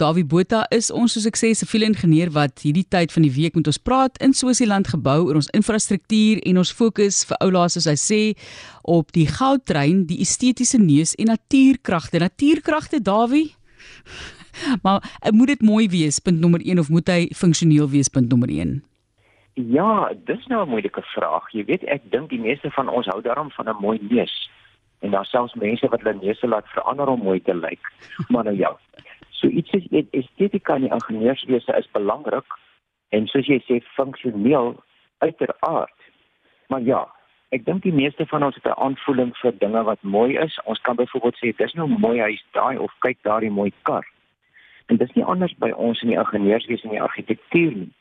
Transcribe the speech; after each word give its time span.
Dawie 0.00 0.24
Botha 0.24 0.62
is 0.72 0.88
ons 0.88 1.12
soos 1.12 1.26
ek 1.28 1.36
sê 1.36 1.50
siviele 1.52 1.84
ingenieur 1.90 2.30
wat 2.32 2.62
hierdie 2.64 2.86
tyd 2.88 3.12
van 3.12 3.26
die 3.26 3.32
week 3.34 3.58
met 3.58 3.68
ons 3.68 3.78
praat 3.78 4.16
in 4.24 4.32
Swasiland 4.32 4.88
gebou 4.88 5.26
oor 5.26 5.36
ons 5.36 5.50
infrastruktuur 5.52 6.40
en 6.48 6.60
ons 6.62 6.72
fokus 6.72 7.18
vir 7.28 7.36
oulaas 7.44 7.76
soos 7.76 7.88
hy 7.90 7.96
sê 8.00 8.20
op 8.88 9.12
die 9.12 9.26
goudtrein, 9.28 10.06
die 10.08 10.22
estetiese 10.24 10.80
neus 10.80 11.12
en 11.20 11.28
natuurkragte. 11.34 12.22
Natuurkragte 12.24 13.02
Dawie 13.04 13.50
Maar 14.84 15.04
moet 15.36 15.52
dit 15.52 15.62
mooi 15.62 15.88
wees 15.88 16.18
punt 16.18 16.40
nommer 16.40 16.64
1 16.64 16.80
of 16.80 16.88
moet 16.88 17.12
hy 17.12 17.20
funksioneel 17.36 17.90
wees 17.92 18.08
punt 18.08 18.32
nommer 18.32 18.48
1? 18.48 18.78
Ja, 19.54 20.12
dis 20.24 20.46
nou 20.46 20.64
'n 20.64 20.68
moeilike 20.68 21.02
vraag. 21.12 21.52
Jy 21.52 21.64
weet, 21.64 21.84
ek 21.84 22.08
dink 22.10 22.30
die 22.30 22.40
meeste 22.40 22.70
van 22.70 22.88
ons 22.88 23.06
hou 23.06 23.20
daarom 23.22 23.50
van 23.50 23.68
'n 23.68 23.76
mooi 23.80 23.98
neus. 24.10 24.50
En 25.00 25.10
daar 25.10 25.26
selfs 25.26 25.54
mense 25.54 25.88
wat 25.88 26.00
hulle 26.00 26.18
neuse 26.22 26.46
laat 26.46 26.68
verander 26.68 27.06
om 27.06 27.22
mooi 27.22 27.40
te 27.40 27.54
lyk. 27.54 27.80
Maar 28.28 28.44
nou 28.44 28.56
ja. 28.56 28.76
So 29.30 29.48
iets 29.48 29.70
is 29.72 29.86
estetika 30.10 30.74
in 30.74 30.88
die 30.88 30.92
ingenieurswese 30.92 31.76
is 31.78 31.88
belangrik 31.92 32.58
en 33.08 33.26
soos 33.26 33.46
jy 33.46 33.58
sê 33.66 33.80
funksioneel 33.96 34.76
uiteraard. 35.18 35.96
Maar 36.68 36.80
ja, 36.86 37.00
ek 37.50 37.64
dink 37.66 37.82
die 37.82 37.94
meeste 37.94 38.26
van 38.26 38.44
ons 38.46 38.54
het 38.54 38.66
'n 38.66 38.80
aanvoeling 38.86 39.36
vir 39.36 39.58
dinge 39.58 39.82
wat 39.82 40.02
mooi 40.02 40.38
is. 40.38 40.60
Ons 40.64 40.80
kan 40.80 40.96
byvoorbeeld 40.96 41.38
sê 41.38 41.56
dis 41.56 41.74
nou 41.74 41.88
'n 41.88 42.00
mooi 42.00 42.20
huis 42.20 42.44
daai 42.52 42.78
of 42.78 42.92
kyk 42.98 43.18
daardie 43.22 43.50
mooi 43.50 43.72
kar. 43.82 44.06
En 44.86 44.96
dis 44.96 45.12
nie 45.12 45.24
anders 45.24 45.54
by 45.54 45.70
ons 45.70 46.02
in 46.02 46.08
die 46.08 46.18
ingenieurswese 46.18 46.84
en 46.84 46.90
die 46.90 47.02
argitektuur 47.02 47.72
nie. 47.72 47.92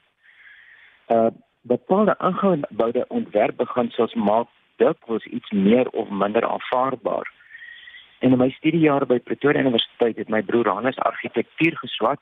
Uh 1.08 1.32
bepaalde 1.62 2.16
ingeboude 2.20 3.06
ontwerpbeginsels 3.08 4.14
maak 4.14 4.48
dikwels 4.78 5.26
iets 5.26 5.52
meer 5.52 5.90
of 5.90 6.10
minder 6.10 6.46
aanvaarbaar. 6.46 7.32
En 8.20 8.32
in 8.32 8.38
my 8.38 8.50
studiejare 8.50 9.06
by 9.06 9.20
Pretoria 9.20 9.62
Universiteit 9.62 10.18
het 10.18 10.30
my 10.30 10.42
broer 10.44 10.68
Hannes 10.68 10.98
argitektuur 11.08 11.78
geswat. 11.78 12.20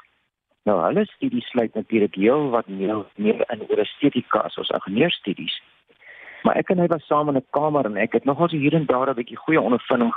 Nou 0.70 0.78
hulle 0.84 1.06
studie 1.06 1.42
sluit 1.42 1.74
natuurlik 1.74 2.16
heel 2.16 2.50
wat 2.54 2.68
meer, 2.68 3.06
meer 3.16 3.44
in 3.54 3.66
oor 3.70 3.82
estetika 3.82 4.44
as 4.46 4.58
ons 4.62 4.70
ingenieurstudies. 4.70 5.56
Maar 6.46 6.60
ek 6.62 6.70
en 6.70 6.84
hy 6.84 6.88
was 6.92 7.06
saam 7.10 7.30
in 7.30 7.38
'n 7.38 7.46
kamer 7.50 7.86
en 7.86 7.98
ek 7.98 8.14
het 8.14 8.26
nogal 8.26 8.50
hier 8.50 8.74
en 8.74 8.86
daar 8.86 9.10
'n 9.10 9.16
bietjie 9.16 9.38
goeie 9.38 9.62
ondervinding 9.62 10.14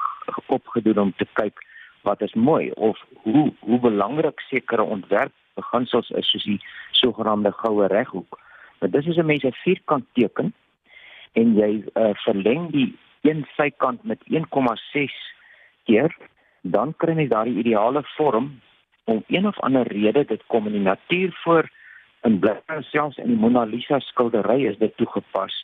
opgedoen 0.46 0.98
om 0.98 1.12
te 1.16 1.26
kyk 1.32 1.64
wat 2.02 2.20
is 2.20 2.34
mooi 2.34 2.70
of 2.70 2.98
hoe 3.22 3.52
hoe 3.60 3.80
belangrik 3.80 4.40
sekere 4.40 4.82
ontwerpbeginsels 4.82 6.10
is 6.10 6.30
soos 6.30 6.44
die 6.44 6.60
sogenaamde 6.90 7.52
goue 7.52 7.86
reghoek. 7.86 8.40
Maar 8.78 8.90
dis 8.90 9.06
is 9.06 9.16
'n 9.16 9.26
mens 9.26 9.44
'n 9.44 9.52
vierkant 9.64 10.04
teken 10.12 10.54
en 11.32 11.54
jy 11.54 11.84
uh, 11.94 12.10
verleng 12.14 12.70
die 12.70 12.98
een 13.22 13.46
sykant 13.56 14.04
met 14.04 14.20
1,6 14.24 15.12
keer, 15.90 16.16
dan 16.62 16.94
kry 17.02 17.16
jy 17.18 17.28
daardie 17.28 17.58
ideale 17.62 18.02
vorm 18.16 18.50
om 19.10 19.22
een 19.26 19.46
of 19.46 19.58
ander 19.66 19.88
rede 19.88 20.24
dit 20.24 20.42
kom 20.46 20.66
in 20.70 20.78
die 20.78 20.86
natuur 20.86 21.34
voor 21.42 21.68
in 22.28 22.38
blikke 22.38 22.82
selfs 22.92 23.18
in 23.18 23.32
die 23.32 23.38
Mona 23.42 23.64
Lisa 23.64 23.98
skildery 24.06 24.66
is 24.68 24.78
dit 24.78 24.96
toegepas. 25.00 25.54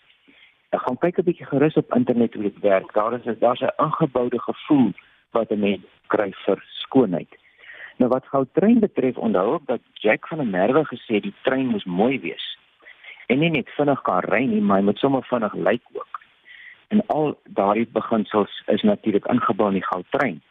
Ek 0.75 0.83
gaan 0.85 0.99
kyk 1.03 1.19
'n 1.19 1.29
bietjie 1.29 1.47
gerus 1.47 1.77
op 1.77 1.95
internet 1.95 2.35
hoe 2.35 2.43
dit 2.43 2.59
werk. 2.61 2.93
Daar 2.93 3.15
is 3.15 3.39
daar's 3.39 3.63
'n 3.63 3.77
ingeboude 3.87 4.41
gevoel 4.41 4.93
wat 5.33 5.51
'n 5.51 5.61
mens 5.61 5.85
kry 6.07 6.33
vir 6.45 6.59
skoonheid. 6.83 7.33
Nou 7.97 8.11
wat 8.11 8.27
goudtrein 8.27 8.81
betref, 8.81 9.17
onthou 9.17 9.55
ek 9.57 9.67
dat 9.67 9.81
Jack 9.93 10.29
van 10.29 10.39
der 10.39 10.47
Merwe 10.47 10.85
gesê 10.85 11.21
die 11.21 11.35
trein 11.43 11.67
moes 11.67 11.85
mooi 11.85 12.21
wees 12.21 12.57
en 13.27 13.39
nie 13.39 13.51
net 13.51 13.69
vinnig 13.77 14.03
kan 14.03 14.21
ry 14.21 14.45
nie, 14.45 14.61
maar 14.61 14.79
hy 14.79 14.85
moet 14.85 14.99
sommer 14.99 15.23
vinnig 15.23 15.55
lyk 15.55 15.83
ook. 15.93 16.16
En 16.89 17.07
al 17.07 17.39
daardie 17.45 17.89
beginsels 17.93 18.63
is 18.67 18.83
natuurlik 18.83 19.27
ingebou 19.27 19.69
in 19.69 19.79
die 19.81 19.87
goudtrein. 19.87 20.43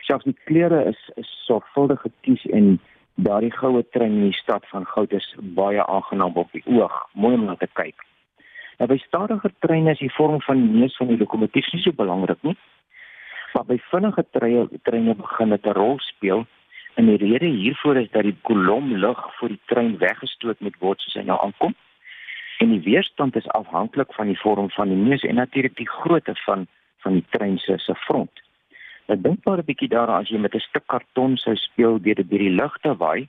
Selfs 0.00 0.24
die 0.24 0.36
kleure 0.44 0.84
is, 0.90 1.10
is 1.14 1.28
sorgvuldig 1.46 2.00
gekies 2.00 2.46
en 2.50 2.80
daardie 3.14 3.52
goue 3.52 3.84
trein 3.94 4.16
in 4.18 4.30
die 4.30 4.38
stad 4.38 4.66
van 4.72 4.86
goud 4.86 5.12
is 5.12 5.28
baie 5.58 5.84
aangenaam 5.86 6.34
op 6.34 6.50
die 6.52 6.64
oog, 6.66 6.96
mooi 7.12 7.34
om 7.34 7.44
na 7.44 7.54
te 7.60 7.68
kyk. 7.78 8.02
Nou 8.80 8.88
by 8.90 8.98
stadiger 9.04 9.52
treine 9.62 9.94
is 9.94 10.02
die 10.02 10.14
vorm 10.16 10.40
van 10.42 10.58
die 10.58 10.80
neus 10.80 10.96
van 10.98 11.12
die 11.12 11.18
lokomotief 11.20 11.68
nie 11.72 11.82
so 11.84 11.94
belangrik 11.94 12.42
nie. 12.42 12.56
Maar 13.52 13.68
by 13.68 13.78
vinnige 13.90 14.24
treine 14.34 14.82
treine 14.88 15.14
begin 15.14 15.54
dit 15.54 15.66
'n 15.66 15.78
rol 15.78 15.98
speel 16.00 16.46
en 16.94 17.06
die 17.06 17.20
rede 17.20 17.46
hiervoor 17.46 17.96
is 17.96 18.10
dat 18.10 18.22
die 18.22 18.36
kolom 18.42 18.92
lug 18.96 19.20
voor 19.36 19.48
die 19.48 19.60
trein 19.66 19.98
weggestoot 19.98 20.60
moet 20.60 20.76
word 20.78 21.00
soos 21.00 21.14
hy 21.14 21.26
nou 21.28 21.38
aankom 21.44 21.74
en 22.62 22.70
die 22.70 22.82
weerstand 22.84 23.36
is 23.36 23.48
afhanklik 23.58 24.12
van 24.14 24.30
die 24.30 24.38
vorm 24.38 24.70
van 24.70 24.90
die 24.92 24.98
neus 24.98 25.24
en 25.26 25.40
natuurlik 25.40 25.74
die 25.76 25.88
grootte 25.88 26.34
van 26.46 26.66
van 27.02 27.16
die 27.18 27.24
trein 27.34 27.56
se 27.58 27.74
se 27.82 27.94
front. 28.06 28.42
Ek 29.10 29.16
nou, 29.16 29.16
dink 29.22 29.44
maar 29.44 29.58
'n 29.58 29.66
bietjie 29.70 29.88
daaraan 29.88 30.22
as 30.22 30.30
jy 30.30 30.38
met 30.38 30.54
'n 30.54 30.66
stuk 30.68 30.86
karton 30.86 31.36
sou 31.36 31.56
speel 31.56 31.98
deur 31.98 32.14
dit 32.14 32.30
deur 32.30 32.44
die 32.46 32.56
lug 32.60 32.76
te 32.82 32.94
waai. 33.02 33.28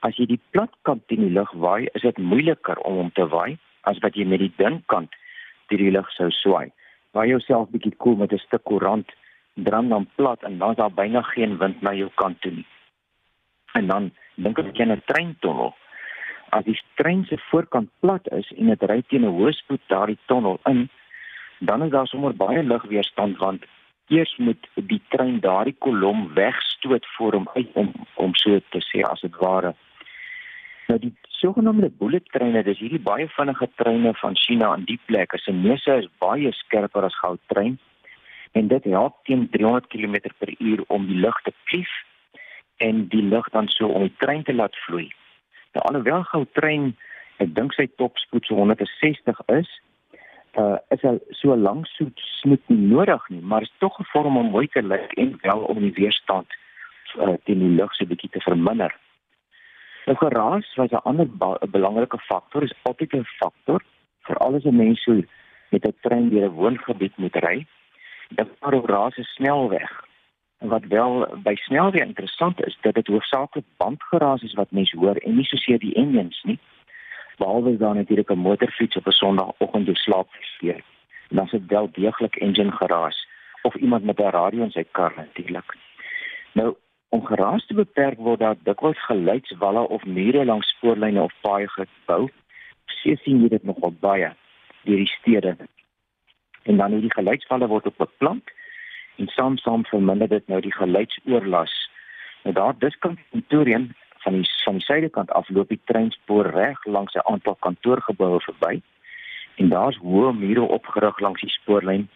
As 0.00 0.16
jy 0.16 0.26
die 0.26 0.40
plat 0.50 0.72
kant 0.82 1.06
teen 1.08 1.20
die 1.20 1.36
lug 1.38 1.52
waai, 1.52 1.88
is 1.94 2.02
dit 2.02 2.18
moeiliker 2.18 2.78
om 2.78 2.94
hom 2.94 3.10
te 3.10 3.26
waai 3.28 3.58
as 3.82 3.98
wat 3.98 4.14
jy 4.14 4.24
met 4.24 4.38
die 4.38 4.52
dun 4.56 4.82
kant 4.86 5.10
deur 5.68 5.78
die 5.78 5.90
lug 5.90 6.10
sou 6.12 6.30
swaai. 6.30 6.72
Waai 7.12 7.28
jouself 7.28 7.68
bietjie 7.68 7.96
koel 7.96 8.16
met 8.16 8.32
'n 8.32 8.38
stuk 8.38 8.64
koerant, 8.64 9.08
dram 9.54 9.88
dan 9.88 10.08
plat 10.16 10.42
en 10.42 10.58
dan 10.58 10.70
is 10.70 10.76
daar 10.76 10.94
byna 10.94 11.22
geen 11.22 11.58
wind 11.58 11.82
na 11.82 11.92
jou 11.92 12.10
kant 12.14 12.40
toe 12.40 12.52
nie. 12.52 12.66
En 13.74 13.86
dan 13.86 14.10
dink 14.36 14.58
ek 14.58 14.76
jy 14.76 14.84
'n 14.84 15.02
treintonnel 15.04 15.74
as 16.50 16.64
die 16.64 16.78
trein 16.94 17.24
se 17.24 17.38
voorkant 17.50 17.90
plat 18.00 18.28
is 18.32 18.50
en 18.56 18.66
dit 18.72 18.82
ry 18.90 19.02
teen 19.08 19.24
'n 19.24 19.36
hoë 19.38 19.52
spoed 19.52 19.80
daardie 19.88 20.18
tonnel 20.26 20.58
in, 20.66 20.88
dan 21.58 21.82
is 21.82 21.90
daar 21.90 22.06
sommer 22.06 22.34
baie 22.34 22.62
lugweerstand 22.62 23.38
want 23.38 23.64
eers 24.08 24.36
moet 24.36 24.68
die 24.74 25.02
trein 25.08 25.40
daardie 25.40 25.76
kolom 25.78 26.28
wegstoot 26.34 27.06
voor 27.16 27.32
hom 27.32 27.48
uit 27.54 27.70
om 27.72 27.92
om 28.14 28.34
so 28.34 28.60
te 28.68 28.80
sê 28.90 29.00
as 29.08 29.20
dit 29.20 29.36
ware. 29.36 29.74
Nou 30.88 30.98
die 30.98 31.14
sogenaamde 31.28 31.90
bullet 31.98 32.24
treine, 32.32 32.62
dis 32.62 32.78
hierdie 32.78 33.00
baie 33.00 33.28
vinnige 33.28 33.68
treine 33.80 34.14
van 34.20 34.36
China 34.36 34.74
in 34.74 34.84
die 34.84 35.00
plek, 35.06 35.34
as 35.34 35.48
'n 35.48 35.62
neuse 35.62 35.96
is 36.02 36.08
baie 36.18 36.52
skerper 36.52 37.04
as 37.04 37.18
goudtrein 37.18 37.78
en 38.52 38.68
dit 38.68 38.84
help 38.84 39.24
teen 39.24 39.48
300 39.50 39.86
km/h 39.86 40.84
om 40.86 41.06
die 41.06 41.20
lug 41.24 41.40
te 41.42 41.52
klief 41.64 41.90
en 42.76 43.08
die 43.08 43.22
lug 43.22 43.48
dan 43.50 43.68
so 43.68 43.86
om 43.86 44.02
die 44.02 44.16
trein 44.18 44.42
te 44.42 44.54
laat 44.54 44.76
vloei. 44.86 45.08
Nou 45.74 45.82
alhoewel 45.88 46.22
goudtrein 46.30 46.92
ek 47.42 47.50
dink 47.54 47.74
sy 47.74 47.88
topspoed 47.98 48.46
so 48.46 48.54
160 48.62 49.40
is, 49.58 49.70
uh 50.60 50.76
is 50.94 51.02
hy 51.02 51.16
so 51.40 51.56
lank 51.58 51.88
so 51.90 52.06
snoet 52.38 52.62
nie 52.70 52.90
nodig 52.92 53.24
nie, 53.34 53.42
maar 53.42 53.66
is 53.66 53.72
tog 53.82 53.96
gevorm 53.98 54.38
om 54.38 54.52
mooi 54.54 54.68
te 54.70 54.82
lyk 54.82 55.16
en 55.18 55.34
wel 55.42 55.64
om 55.72 55.80
die 55.82 55.94
weerstand 55.96 56.46
uh, 57.18 57.34
teen 57.46 57.62
die 57.64 57.72
lug 57.80 57.94
so 57.98 58.06
bietjie 58.06 58.30
te 58.36 58.42
verminder. 58.46 58.94
Nou 60.06 60.16
geraas 60.20 60.70
was 60.78 60.92
'n 60.92 61.02
ander 61.10 61.26
belangrike 61.74 62.18
faktor, 62.28 62.62
is 62.62 62.78
altyd 62.82 63.14
'n 63.14 63.26
faktor 63.40 63.82
vir 64.28 64.36
alles 64.46 64.64
'n 64.64 64.76
mens 64.76 65.02
so 65.02 65.22
met 65.70 65.86
'n 65.86 65.96
trein 66.06 66.30
deur 66.30 66.48
'n 66.48 66.56
woongebied 66.60 67.16
moet 67.16 67.36
ry. 67.36 67.66
Dit 68.30 68.48
maar 68.60 68.74
op 68.74 68.86
raas 68.86 69.16
is 69.16 69.34
snelweg 69.34 69.90
wat 70.68 70.84
wel 70.88 71.26
by 71.42 71.54
snelweë 71.54 72.04
interessant 72.04 72.60
is 72.66 72.76
dat 72.80 72.94
dit 72.94 73.06
hoofsaaklik 73.06 73.64
bandgeraas 73.76 74.42
is 74.42 74.54
wat 74.54 74.70
mense 74.70 74.96
hoor 74.98 75.16
en 75.16 75.36
nie 75.36 75.44
soseer 75.44 75.78
die 75.78 75.94
engines 75.94 76.42
nie. 76.42 76.58
Behalwe 77.36 77.76
dan 77.76 77.96
natuurlik 77.96 78.30
'n 78.30 78.38
motorfiets 78.38 78.96
op 78.96 79.06
'n 79.06 79.10
Sondagoggend 79.10 79.86
deur 79.86 79.96
slaap 79.96 80.28
gesteer. 80.30 80.80
Dan 81.28 81.44
is 81.44 81.50
dit 81.50 81.66
wel 81.66 81.88
deeglik 81.92 82.36
engine 82.36 82.72
geraas 82.72 83.28
of 83.62 83.74
iemand 83.74 84.04
met 84.04 84.18
'n 84.18 84.30
radio 84.30 84.62
in 84.62 84.70
sy 84.70 84.84
kar 84.90 85.12
natuurlik. 85.16 85.76
Nou 86.52 86.76
om 87.08 87.26
geraas 87.26 87.66
te 87.66 87.74
beperk 87.74 88.18
word 88.18 88.40
daar 88.40 88.56
dikwels 88.62 89.04
geluidswalle 89.04 89.88
of 89.88 90.04
mure 90.04 90.44
langs 90.44 90.68
spoorlyne 90.68 91.22
of 91.22 91.34
paaie 91.40 91.68
gebou. 91.68 92.28
Sien 92.86 93.16
sien 93.16 93.42
jy 93.42 93.48
dit 93.48 93.64
nogal 93.64 93.94
baie 94.00 94.32
deur 94.82 94.96
die 94.96 95.14
stede. 95.20 95.56
En 96.62 96.76
dan 96.76 96.90
hierdie 96.90 97.12
geluidswalle 97.12 97.66
word 97.66 97.86
op 97.86 97.96
beplant 97.96 98.50
en 99.16 99.28
saam 99.28 99.56
saam 99.56 99.84
verminder 99.84 100.28
dit 100.28 100.48
nou 100.48 100.60
die 100.60 100.72
geluidsoorlas. 100.74 101.74
Nou 102.42 102.54
daar 102.54 102.78
diskant 102.78 103.18
Pretoria 103.30 103.78
van 104.24 104.32
die 104.32 104.48
van 104.64 104.80
die 104.80 104.84
suidekant 104.84 105.30
af 105.30 105.48
loop 105.48 105.68
die 105.68 105.80
treinspoor 105.84 106.50
reg 106.56 106.84
langs 106.84 107.14
'n 107.14 107.28
aantal 107.32 107.56
kantoorgeboue 107.66 108.40
verby 108.40 108.82
en 109.54 109.68
daar's 109.68 109.96
hoë 109.96 110.32
mure 110.32 110.60
opgerig 110.60 111.18
langs 111.20 111.40
die 111.40 111.50
spoorlyn. 111.50 112.08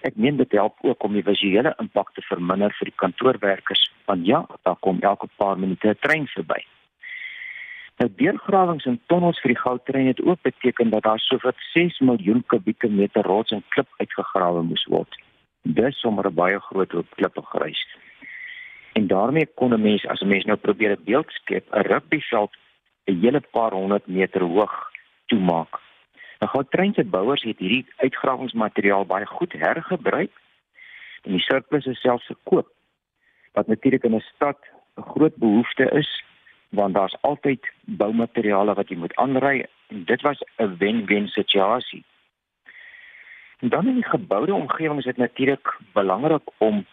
Ek 0.00 0.16
meen 0.16 0.36
dit 0.36 0.52
help 0.52 0.76
ook 0.80 1.02
om 1.02 1.12
die 1.12 1.22
visuele 1.22 1.74
impak 1.78 2.12
te 2.12 2.22
verminder 2.22 2.72
vir 2.78 2.84
die 2.84 2.96
kantoorwerkers 2.96 3.90
want 4.04 4.26
ja, 4.26 4.46
daar 4.62 4.76
kom 4.80 5.00
elke 5.00 5.28
paar 5.36 5.58
minute 5.58 5.88
'n 5.88 5.98
trein 6.00 6.26
verby. 6.26 6.64
Nou 7.96 8.10
deurgrawings 8.16 8.86
en 8.86 9.00
tonnels 9.06 9.40
vir 9.40 9.48
die 9.48 9.62
goudtrein 9.62 10.06
het 10.06 10.22
ook 10.22 10.42
beteken 10.42 10.90
dat 10.90 11.02
daar 11.02 11.18
sowat 11.18 11.56
6 11.72 11.98
miljoen 11.98 12.44
kubieke 12.46 12.88
meter 12.88 13.22
rots 13.22 13.50
en 13.50 13.64
klip 13.68 13.88
uitgegrawe 13.96 14.62
moes 14.62 14.84
word 14.84 15.16
dis 15.62 16.00
sommer 16.00 16.26
'n 16.26 16.34
baie 16.34 16.60
groot 16.60 16.92
hoop 16.92 17.10
klippe 17.16 17.42
grys. 17.42 17.86
En 18.92 19.06
daarmee 19.06 19.46
kon 19.54 19.74
'n 19.74 19.82
mens 19.82 20.06
as 20.06 20.20
'n 20.20 20.28
mens 20.28 20.44
nou 20.44 20.56
probeer 20.56 20.90
'n 20.90 21.04
beeld 21.04 21.30
skep, 21.30 21.64
'n 21.70 21.86
rugbyveld 21.86 22.56
'n 23.06 23.20
hele 23.20 23.40
paar 23.40 23.72
honderd 23.72 24.06
meter 24.06 24.42
hoog 24.42 24.90
toemaak. 25.26 25.80
Nou 26.38 26.50
gou 26.50 26.64
treinse 26.68 27.04
bouers 27.04 27.42
het 27.42 27.58
hierdie 27.58 27.86
uitgrawingsmateriaal 27.96 29.06
baie 29.06 29.26
goed 29.26 29.52
hergebruik 29.52 30.32
en 31.22 31.32
die 31.32 31.40
surplus 31.40 31.86
is 31.86 32.00
selfs 32.00 32.26
verkoop 32.26 32.68
wat 33.52 33.66
natuurlik 33.66 34.04
in 34.04 34.14
'n 34.14 34.24
stad 34.34 34.58
'n 34.96 35.02
groot 35.02 35.36
behoefte 35.36 35.90
is 35.90 36.24
want 36.68 36.94
daar's 36.94 37.16
altyd 37.20 37.66
boumateriale 37.84 38.74
wat 38.74 38.88
jy 38.88 38.96
moet 38.96 39.14
aanry 39.14 39.66
en 39.88 40.04
dit 40.04 40.20
was 40.22 40.42
'n 40.56 40.76
wen-wen 40.78 41.28
situasie. 41.28 42.04
Dan 43.60 43.86
in 43.86 43.94
die 43.94 44.08
geboude 44.08 44.54
omgewing 44.54 44.98
is 44.98 45.04
dit 45.04 45.16
natuurlik 45.16 45.78
belangrik 45.92 46.42
om 46.58 46.86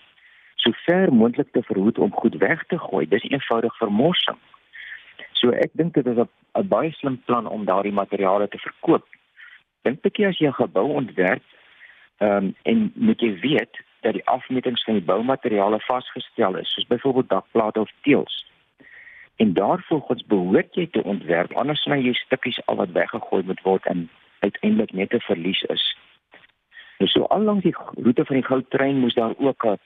so 0.56 0.72
ver 0.72 1.14
moontlik 1.14 1.52
te 1.52 1.64
verhoed 1.64 1.98
om 1.98 2.14
goed 2.14 2.36
weg 2.36 2.64
te 2.68 2.80
gooi. 2.80 3.08
Dis 3.08 3.24
eenvoudig 3.24 3.78
vermorsing. 3.78 4.38
So 5.32 5.50
ek 5.50 5.72
dink 5.72 5.94
dit 5.94 6.06
is 6.06 6.18
'n 6.18 6.68
baie 6.68 6.92
slim 6.92 7.22
plan 7.26 7.48
om 7.48 7.66
daardie 7.66 7.94
materiale 7.94 8.48
te 8.48 8.58
verkoop. 8.58 9.06
Dink 9.82 10.06
ek 10.06 10.20
as 10.20 10.38
jy 10.38 10.48
'n 10.48 10.62
gebou 10.64 10.88
ontwerp, 10.94 11.44
ehm 12.18 12.38
um, 12.38 12.56
en 12.64 12.92
moet 12.96 13.22
jy 13.22 13.40
weet 13.40 13.84
dat 14.02 14.14
die 14.14 14.28
afmetings 14.28 14.84
van 14.84 14.94
die 14.94 15.04
boumateriale 15.04 15.80
vasgestel 15.80 16.56
is, 16.56 16.74
soos 16.74 16.88
byvoorbeeld 16.88 17.30
dakplate 17.30 17.80
of 17.80 17.92
teëls. 18.02 18.46
En 19.36 19.54
daarvolgens 19.54 20.26
behoort 20.26 20.76
jy 20.76 20.88
te 20.88 21.04
ontwerp 21.04 21.54
anders 21.54 21.82
sny 21.82 22.00
jy 22.02 22.14
stukkies 22.14 22.66
al 22.66 22.76
wat 22.76 22.92
weggegooi 22.92 23.44
moet 23.44 23.62
word 23.62 23.86
en 23.86 24.10
uiteindelik 24.40 24.92
net 24.92 25.14
'n 25.14 25.20
verlies 25.20 25.62
is. 25.62 25.98
Nou 26.98 27.10
so 27.10 27.24
al 27.24 27.42
langs 27.42 27.64
die 27.64 27.76
roete 28.04 28.26
van 28.26 28.40
die 28.40 28.46
goudtrein 28.46 29.00
moes 29.00 29.14
daar 29.14 29.34
ook 29.38 29.66
'n 29.66 29.80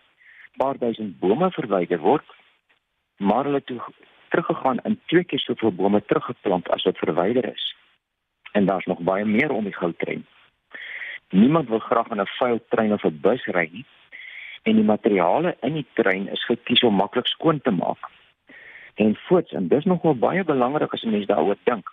paar 0.57 0.77
duisend 0.77 1.19
bome 1.19 1.51
verwyder 1.51 1.99
word, 1.99 2.25
maar 3.17 3.43
hulle 3.43 3.63
toe 3.63 3.81
teruggegaan 4.29 4.79
en 4.79 4.99
twee 5.05 5.23
keer 5.23 5.39
soveel 5.39 5.71
bome 5.71 6.05
teruggeplant 6.05 6.69
as 6.69 6.83
wat 6.83 6.97
verwyder 6.97 7.51
is. 7.53 7.75
En 8.51 8.65
daar's 8.65 8.85
nog 8.85 8.99
baie 8.99 9.25
meer 9.25 9.51
om 9.51 9.63
die 9.63 9.75
goudtrein. 9.75 10.25
Niemand 11.29 11.67
wil 11.69 11.79
graag 11.79 12.07
in 12.07 12.21
'n 12.21 12.27
vuil 12.39 12.59
trein 12.69 12.93
of 12.93 13.03
'n 13.03 13.19
bus 13.21 13.45
ry 13.45 13.69
nie. 13.71 13.85
En 14.61 14.75
die 14.75 14.83
materiale 14.83 15.57
in 15.61 15.73
die 15.73 15.87
trein 15.93 16.27
is 16.27 16.45
gekies 16.45 16.83
om 16.83 16.95
maklik 16.95 17.27
skoon 17.27 17.61
te 17.61 17.71
maak. 17.71 18.09
En 18.95 19.15
voorts, 19.15 19.51
en 19.51 19.67
dis 19.67 19.85
nogal 19.85 20.15
baie 20.15 20.43
belangrik 20.43 20.93
as 20.93 21.03
'n 21.03 21.09
mens 21.09 21.25
daaroor 21.25 21.57
dink. 21.63 21.89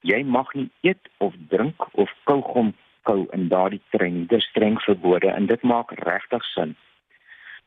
Jy 0.00 0.22
mag 0.24 0.54
nie 0.54 0.70
eet 0.80 1.08
of 1.16 1.34
drink 1.48 1.86
of 1.92 2.12
kougom 2.24 2.74
kou 3.08 3.26
in 3.36 3.48
daardie. 3.48 3.82
Dit 3.90 4.32
is 4.38 4.48
streng 4.50 4.80
verbode 4.82 5.30
en 5.30 5.46
dit 5.46 5.62
maak 5.62 5.94
regtig 6.02 6.44
sin. 6.52 6.74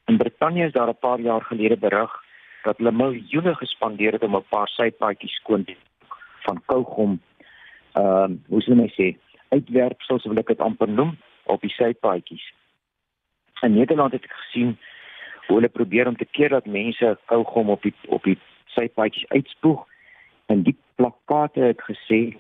In 0.08 0.18
Brittanje 0.18 0.66
is 0.66 0.74
daar 0.74 0.90
'n 0.90 1.00
paar 1.00 1.20
jaar 1.20 1.42
gelede 1.42 1.78
berig 1.78 2.12
dat 2.64 2.78
hulle 2.78 2.92
miljoene 2.92 3.56
gespandeer 3.56 4.12
het 4.12 4.24
om 4.24 4.36
'n 4.36 4.50
paar 4.50 4.68
sypaadjies 4.68 5.36
skoon 5.42 5.64
te 5.64 5.76
maak 5.76 6.18
van 6.46 6.62
kougom. 6.66 7.22
Ehm, 7.94 8.32
uh, 8.32 8.38
hoe 8.48 8.62
sou 8.62 8.76
mens 8.76 8.94
sê, 8.94 9.18
uitwerpsels 9.50 10.26
wil 10.26 10.38
ek 10.38 10.48
dit 10.48 10.60
amper 10.60 10.90
noem 10.90 11.18
op 11.44 11.62
die 11.62 11.74
sypaadjies. 11.74 12.54
In 13.62 13.74
Nederland 13.74 14.12
het 14.12 14.24
ek 14.24 14.36
gesien 14.44 14.78
hoe 15.48 15.56
hulle 15.56 15.70
probeer 15.70 16.08
om 16.08 16.16
te 16.16 16.26
keer 16.26 16.50
dat 16.50 16.66
mense 16.66 17.18
kougom 17.26 17.70
op 17.70 17.82
die 17.82 17.94
op 18.08 18.24
die 18.24 18.38
sypaadjies 18.66 19.30
uitspoeg 19.30 19.88
en 20.46 20.64
die 20.64 20.78
plakate 20.96 21.60
het 21.60 21.82
gesê 21.82 22.38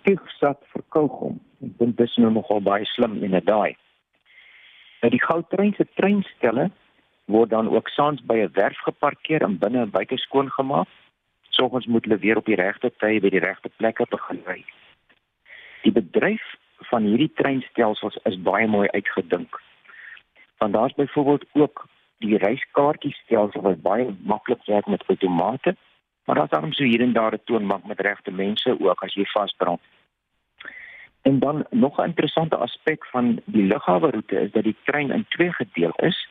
spuugsat 0.00 0.60
vir 0.72 0.82
kougom. 0.88 1.38
Ek 1.64 1.76
dink 1.78 1.96
dis 2.00 2.16
nou 2.18 2.32
nogal 2.32 2.60
baie 2.64 2.84
slim 2.96 3.22
in 3.22 3.34
'n 3.36 3.44
daai. 3.44 3.76
Nou 5.02 5.10
die 5.10 5.22
goudtrein 5.22 5.74
se 5.76 5.86
treinstelle 5.96 6.70
word 7.26 7.50
dan 7.50 7.68
ook 7.68 7.88
saans 7.88 8.20
by 8.20 8.36
'n 8.40 8.52
werf 8.52 8.78
geparkeer 8.84 9.42
en 9.42 9.58
binne 9.58 9.80
en 9.82 9.90
buite 9.90 10.16
skoon 10.16 10.50
gemaak. 10.50 10.88
Soggens 11.50 11.86
moet 11.86 12.04
hulle 12.04 12.18
weer 12.18 12.36
op 12.36 12.46
die 12.46 12.56
regte 12.56 12.90
tye 12.98 13.20
by 13.20 13.30
die 13.30 13.44
regte 13.44 13.68
plekke 13.76 14.06
begin 14.10 14.42
ry. 14.46 14.64
Die 15.82 15.92
bedryf 15.92 16.42
van 16.90 17.02
hierdie 17.02 17.32
treinstelsels 17.34 18.18
is 18.24 18.42
baie 18.42 18.66
mooi 18.66 18.88
uitgedink. 18.88 19.60
Want 20.58 20.72
daar's 20.72 20.94
byvoorbeeld 20.94 21.44
ook 21.52 21.86
die 22.18 22.36
reiskaartjiesstelsel 22.36 23.60
wat 23.60 23.82
baie 23.82 24.14
maklik 24.22 24.64
werk 24.66 24.86
met 24.86 25.04
outomate, 25.06 25.76
maar 26.30 26.38
daar's 26.38 26.62
dan 26.62 26.72
so 26.72 26.84
hier 26.84 27.00
en 27.00 27.12
daar 27.12 27.32
'n 27.32 27.40
toonbank 27.44 27.86
met 27.86 28.00
regte 28.00 28.30
mense 28.30 28.76
ook 28.80 29.02
as 29.02 29.14
jy 29.14 29.24
vasbrand. 29.24 29.80
En 31.22 31.38
dan 31.38 31.66
nog 31.70 31.98
'n 31.98 32.04
interessante 32.04 32.56
aspek 32.56 33.06
van 33.06 33.40
die 33.44 33.62
lughawe 33.62 34.10
roete 34.10 34.40
is 34.40 34.50
dat 34.50 34.62
die 34.62 34.76
trein 34.84 35.10
in 35.10 35.24
twee 35.28 35.52
gedeel 35.52 35.92
is 35.96 36.28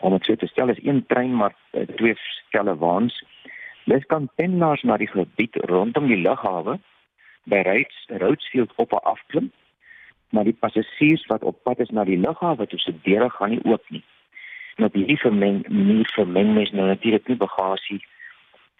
om 0.00 0.12
dit 0.12 0.24
so 0.24 0.34
te 0.36 0.46
stel 0.46 0.68
is 0.68 0.84
een 0.84 1.06
trein 1.06 1.36
maar 1.36 1.54
uh, 1.72 1.82
twee 1.86 2.14
skelle 2.16 2.76
waans. 2.76 3.24
Dis 3.84 4.06
kan 4.06 4.30
pendelaars 4.34 4.82
na 4.82 4.96
die 4.96 5.10
gebied 5.10 5.56
rondom 5.56 6.06
die 6.06 6.22
lughawe 6.22 6.78
by 7.42 7.56
Rhodes 7.56 8.06
Rhodesfield 8.06 8.72
op 8.76 8.92
afklim. 8.92 9.52
Maar 10.28 10.44
die 10.44 10.56
passasiers 10.60 11.26
wat 11.26 11.42
op 11.42 11.62
pad 11.62 11.78
is 11.78 11.90
na 11.90 12.04
die 12.04 12.18
lughawe 12.18 12.66
toe 12.66 12.78
se 12.78 13.00
deure 13.02 13.30
gaan 13.30 13.50
nie 13.50 13.64
oop 13.64 13.84
nie. 13.88 14.04
Nou 14.76 14.90
die 14.92 15.06
nie 15.06 15.18
vermeng 15.18 15.68
nie 15.68 16.06
vermeng 16.06 16.54
mes 16.54 16.70
nou 16.70 16.86
natuurlik 16.86 17.28
nie 17.28 17.36
bagasie 17.36 18.04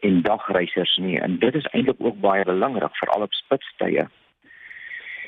en 0.03 0.23
dagreisers 0.23 0.97
nie 0.97 1.19
en 1.21 1.39
dit 1.39 1.55
is 1.55 1.69
eintlik 1.71 2.01
ook 2.03 2.19
baie 2.21 2.45
belangrik 2.45 2.97
veral 2.99 3.27
op 3.27 3.35
spitstye. 3.39 4.09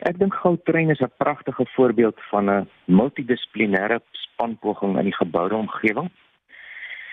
Ek 0.03 0.19
dink 0.19 0.35
Goudtrein 0.35 0.91
is 0.91 1.00
'n 1.00 1.12
pragtige 1.17 1.67
voorbeeld 1.75 2.19
van 2.31 2.50
'n 2.50 2.69
multidissiplinêre 2.85 4.00
spanpoging 4.11 4.99
in 4.99 5.05
die 5.05 5.19
geboude 5.23 5.55
omgewing 5.55 6.11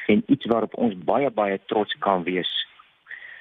en 0.07 0.23
iets 0.25 0.45
waarop 0.45 0.77
ons 0.77 0.97
baie 0.97 1.29
baie 1.29 1.59
trots 1.65 1.95
kan 1.99 2.23
wees. 2.23 2.51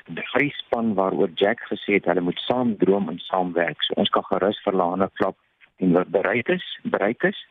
Die 0.05 0.29
vriespan 0.35 0.95
waaroor 0.95 1.31
Jack 1.35 1.61
gesê 1.61 1.93
het 1.99 2.05
hulle 2.05 2.21
moet 2.21 2.39
saam 2.39 2.77
droom 2.77 3.09
en 3.09 3.19
saamwerk. 3.19 3.83
So 3.83 3.95
ons 3.95 4.09
kan 4.09 4.25
gerus 4.25 4.63
vir 4.65 4.77
hande 4.77 5.11
klap 5.13 5.37
en 5.77 5.93
wat 5.93 6.09
bereik 6.09 6.49
is, 6.49 6.79
bereik 6.83 7.23
is 7.23 7.47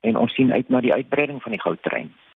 en 0.00 0.16
ons 0.16 0.34
sien 0.34 0.52
uit 0.52 0.68
na 0.68 0.80
die 0.80 0.94
uitbreiding 0.94 1.42
van 1.42 1.52
die 1.52 1.60
Goudtrein. 1.60 2.12